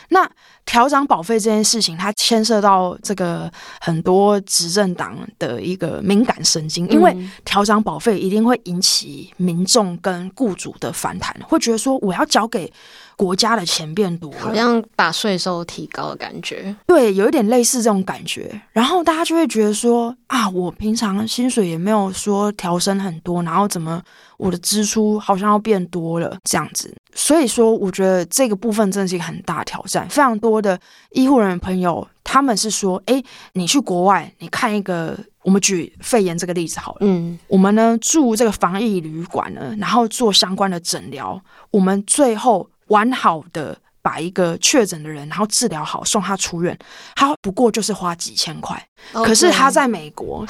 [0.09, 0.27] 那
[0.67, 3.51] 调涨保费这件事情，它牵涉到这个
[3.81, 12.71] 很多执政党的一个敏感神经，因为调涨保费一定会引起民众跟雇主的反弹，会觉得说我要交给。
[13.17, 16.73] 国家的钱变多了，好像把税收提高的感觉。
[16.85, 18.61] 对，有一点类似这种感觉。
[18.71, 23.99] 然后大家就会觉得说啊，我平常薪水也没有说调升很多，然后怎么
[24.37, 26.95] 我的支出好像要变多了这样子。
[27.15, 30.07] 所以说，我觉得这个部分真的是一个很大挑战。
[30.07, 30.79] 非常多的
[31.09, 33.23] 医护人员朋友，他们是说，哎，
[33.53, 41.41] 你去国外，你看一个，我们举肺炎这个例子好了，嗯，我们呢住这个防疫旅馆呢，然后做相关的诊疗，
[41.71, 42.69] 我们最后。
[42.87, 46.77] 完好的把一个确诊的人，然后治疗好，送他出院，
[47.15, 48.87] 他不过就是花几千块。
[49.13, 49.25] Okay.
[49.25, 50.45] 可是他在美国，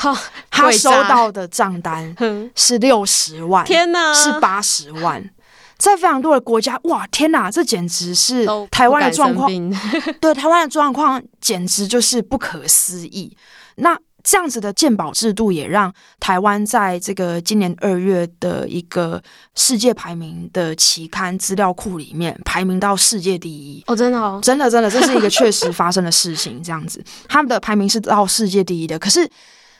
[0.49, 2.15] 他收到的账单
[2.55, 5.29] 是六十万， 天哪，是八十万。
[5.77, 9.49] 在非常多的国家，哇，天哪，这简直是台湾的状况。
[10.19, 13.37] 对，台湾的状况简直就是不可思议。
[13.75, 13.97] 那。
[14.29, 19.23] 这样子的健保制度也让台湾在这个今年二月的一个
[19.55, 26.61] 世界排名的期刊资料库里面排名到世界第一哦，真的哦，真的真的，这是一个确实发生的事情。
[26.61, 28.99] 这样子， 他们的排名是到世界第一的。
[28.99, 29.29] 可是，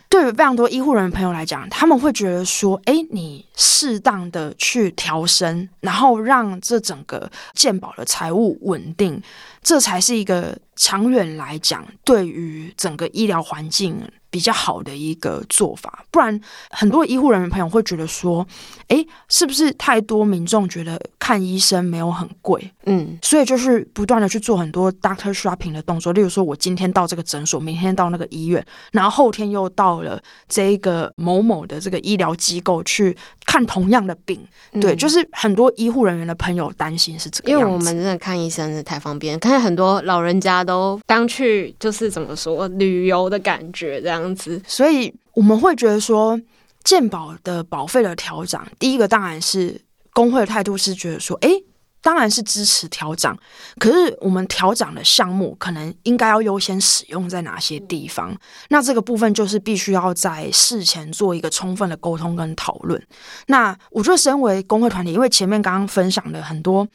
[0.08, 9.22] 对于非常多医护人员朋友来讲，他们会觉得说，哎，你适当的去调升，然后让这整个健保的财务稳定，
[9.62, 14.02] 这才是一个长远来讲对于整个医疗环境。
[14.30, 18.45] 比较好的一个做法，不然很多医护人员朋友会觉得说，
[18.88, 22.71] 哎，是不是太多民众觉得看医生没有很贵？
[22.86, 33.15] 嗯，所以就是不断的去做很多 doctor shopping 的动作，例如说我今天到这个诊所，明天到那个医院，然后后天又到了这一个某某的这个医疗机构去
[33.45, 34.39] 看同样的病。
[34.73, 44.16] 嗯、对，就是很多医护人员的朋友担心是这个样子，因为我们真的看医生是太方便，看很多老人家都当去就是怎么说旅游的感觉这样。
[44.20, 46.39] 样子，所以我们会觉得说，
[46.84, 49.82] 健保的保费的调涨，第一个当然是
[50.13, 51.49] 工会的态度是觉得说，哎，
[52.01, 53.38] 当然是支持调涨，
[53.80, 58.36] 可是我们调涨的项目可能应该要优先使用在哪些地方？
[58.70, 63.01] 那这个部分就是必须要在事前做一个充分的沟通跟讨论。
[63.47, 66.88] 那我觉得，身为工会团体，因为前面刚刚分享的很多。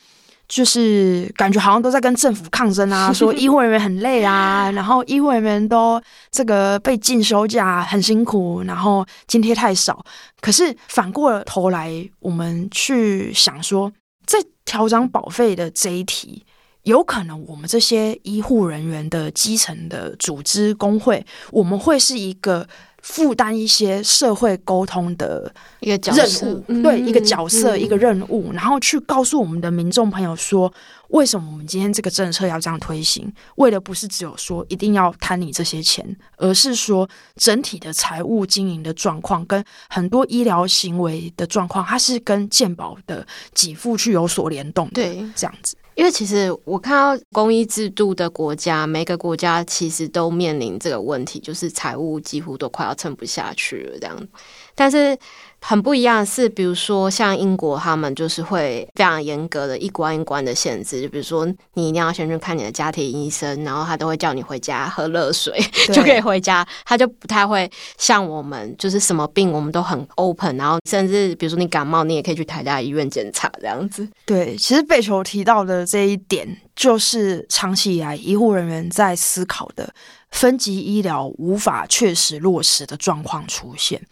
[0.55, 5.99] 就是感觉好像都在跟政府抗争啊， 说医护人员很累啊，然后医护人员都
[6.31, 10.05] 这个被禁休假很辛苦，然后津贴太少。
[10.43, 11.91] 可是反过头来，
[12.21, 13.91] 我们去想说，
[14.27, 16.45] 在调整保费的这一题，
[16.83, 22.67] 有可能我们这些医护人员的基层的组织工会，我们会是一个。
[23.03, 30.73] 负担一些社会沟通的一个任务，对，一个角色，一个任务，然后去告诉我们的民众朋友说，
[31.09, 33.29] 为什么我们今天这个政策要这样推行？
[33.57, 44.93] 为的不是只有说一定要贪你这些钱，而是说整体的财务经营的状况跟很多医疗行为的状况，它是跟健保的给付去有所联动的。
[44.93, 45.75] 对，这样子。
[45.95, 54.29] 因为其实我看到公益制度的国家，每个国家其实都面临这个问题，就是财务几乎都快要撑不下去了这样。
[54.75, 55.17] 但是
[55.65, 65.57] 很不一样的是，比如说像英国，他们就是会非常严格的一关一关的限制，就比如说你一定要先去看你的家庭医生，然后他都会叫你回家喝热水
[65.95, 74.07] 就可以回家，他就不太会像我们，就是什么病我们都很 open，然后甚至比如说你感冒，你也可以去台大医院检查这样子。
[74.27, 79.95] 对，其实贝球提到的这一点，就是长期以来医护人员在思考的
[80.33, 84.03] 分级医疗无法确实落实的状况出现。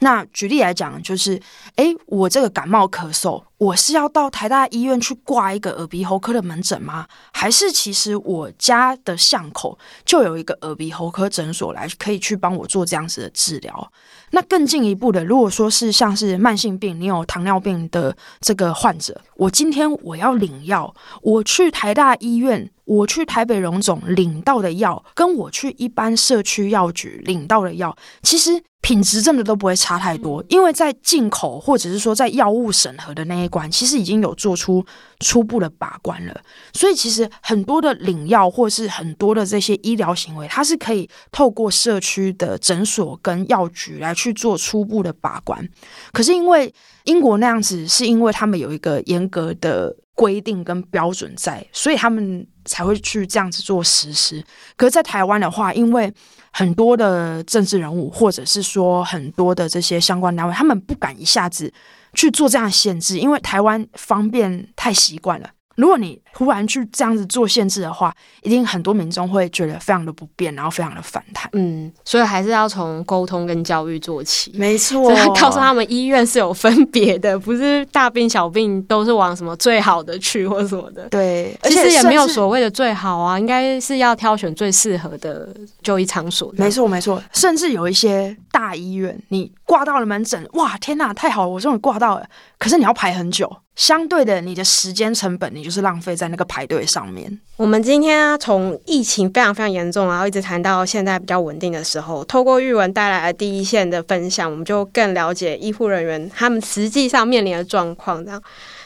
[0.00, 1.40] 那举例来讲，就是，
[1.76, 7.06] 诶，我这个感冒咳嗽，我是要到台大医院去挂一个耳鼻喉科的门诊吗？
[7.32, 13.92] 还是其实我家的巷口就有一个耳鼻喉科诊所来可以去帮我做这样子的治疗？
[14.30, 28.62] 那更进一步的，如果说是像是慢性病，你有糖尿病的这个患者，我今天我要领药，我去台大医院，我去台北荣总领到的药，跟我去一般社区药局领到的药，其实。
[28.88, 34.82] 品质真的都不会差太多，因为在进口或者是说在药物审核的那一关，其实已经有做出
[35.20, 36.34] 初步的把关了。
[36.72, 45.68] 所以其实很多的领药或是很多的这些医疗行为，它是可以透过社区的诊所跟药局来去做初步的把关。
[46.10, 46.72] 可是因为
[47.04, 54.42] 英国那样子，是因为他们有一个严格的规定跟标准在，所以他们才会去这样子做实施。
[54.78, 56.10] 可是，在台湾的话，因为
[56.52, 61.72] 很多的政治人物，或者是说很多的这些相关单位，他们不敢一下子
[62.14, 65.50] 去做这样限制，因为台湾方便太习惯了。
[65.76, 71.50] 如果你突然去这样子做限制的话，一定很多民众会觉得非常的不便，然后非常的反弹。
[71.54, 74.52] 嗯，所以还是要从沟通跟教育做起。
[74.54, 81.08] 没错，告诉他们医院是有分别的，不是大病小病都是往什么最好的去或什么的。
[81.08, 86.54] 对，其实也没有所谓的最好啊，应该是要挑选最适合的就医场所。
[86.56, 92.24] 没错，没错，甚至有一些大医院，你挂到了门诊，哇，天哪，太好了，我终于挂到了。
[92.60, 97.40] 可是你要排很久，相对的，你的时间成本，你就是浪费在那个排队上面。
[97.56, 108.24] 我们今天啊，从疫情非常非常严重，然后一直谈到现在比较稳定的时候，透过玉文带来的第一线的分享，我们就更了解医护人员他们实际上面临的状况。
[108.24, 108.40] 这样，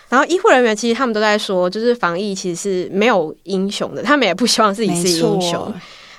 [0.08, 5.72] 然后医护人员其实他们都在说，就是防疫其实是没有英雄的，他们也不希望自己是英雄。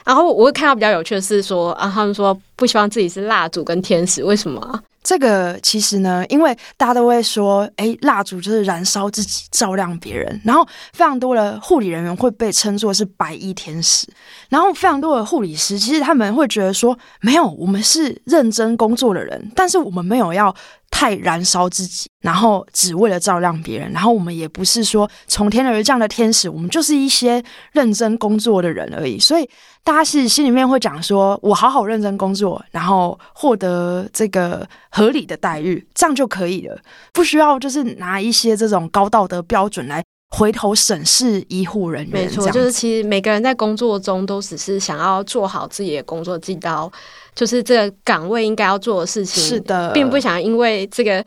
[0.05, 4.79] 然后我会看到比较有趣的是说啊，他们说不希望自己是蜡烛跟天使，为什么？
[5.03, 10.41] 这个其实呢，因为大家都会说，哎，蜡烛就是燃烧自己，照亮别人。
[10.43, 14.07] 然后非常多的护理人员会被称作是白衣天使，
[14.49, 20.55] 然后非常多的护理师，其实他们会觉得说，没有，我们是认真工作的人，但是我们没有要。
[20.95, 29.17] 太燃烧自己，然后只为了照亮别人，然后我们也不是说从天而降的天使，我们就是一些认真工作的人而已。
[29.17, 29.49] 所以
[29.83, 36.79] 大家是心里面会讲说，我好好认真工作，然后获得这个合理的待遇，这样就可以了，
[37.11, 40.03] 不需要就是拿一些这种高道德标准来
[40.35, 42.25] 回头审视医护人员。
[42.25, 46.91] 没错，就是其实每个人在工作中都只是想要做好自己的工作，尽到。
[47.35, 51.25] 就是这个岗位应该要做的事情，是的，并不想因为这个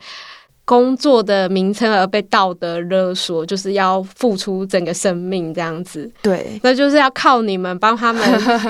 [0.67, 6.11] 工作的名称而被道德勒索，就是要付出整个生命这样子。
[6.21, 8.21] 对，那就是要靠你们帮他们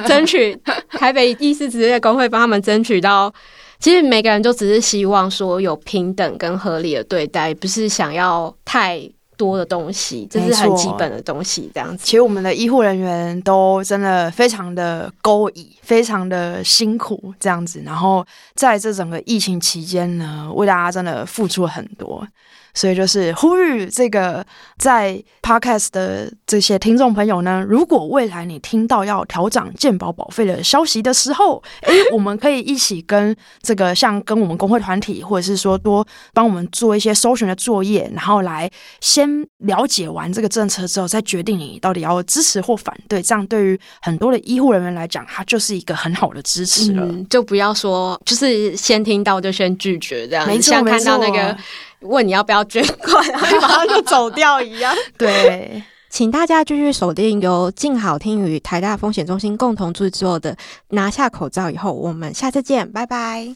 [0.08, 0.56] 争取，
[0.94, 3.34] 台北医师职业工会帮他们争取到。
[3.80, 9.02] 其实每个人就只是希望说有平等跟合理的对待，不是想要太。
[9.38, 12.04] 多的东西，这是很基本的东西，这样子。
[12.04, 17.82] 其实我们的医护人员都真的非常的勾引，非常的辛苦，这样子。
[17.86, 18.26] 然后
[18.56, 22.28] 在这整个疫情期间呢，为大家真的付出了很多。
[22.78, 24.46] 所以就是呼吁这个
[24.78, 38.70] 在 Podcast 的这些听众朋友呢，如果未来你听到要调涨健保保费的消息的时候， 诶，我们可以一起跟这个像跟我们工会团体，或者是说多帮我们做一些搜寻的作业，然后来
[39.02, 39.28] 先
[39.60, 43.24] 了解完这个政策之后，再决定你到底要支持或反对。
[43.24, 47.04] 这样对于很多的医护人员来讲，它就是一个很好的支持了。
[47.04, 51.58] 嗯，就不要说就是先听到就先拒绝这样，没错，像看到那个。
[52.02, 54.94] 问你要不要捐款，然后马上就走掉一样。
[55.18, 60.54] 对，请大家继续锁定由静好听与台大风险中心共同制作的
[60.90, 63.48] 《拿下口罩以后》，我们下次见，拜拜。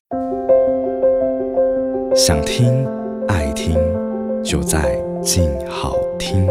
[2.15, 2.85] 想听
[3.27, 3.77] 爱听，
[4.43, 6.47] 就在静好听。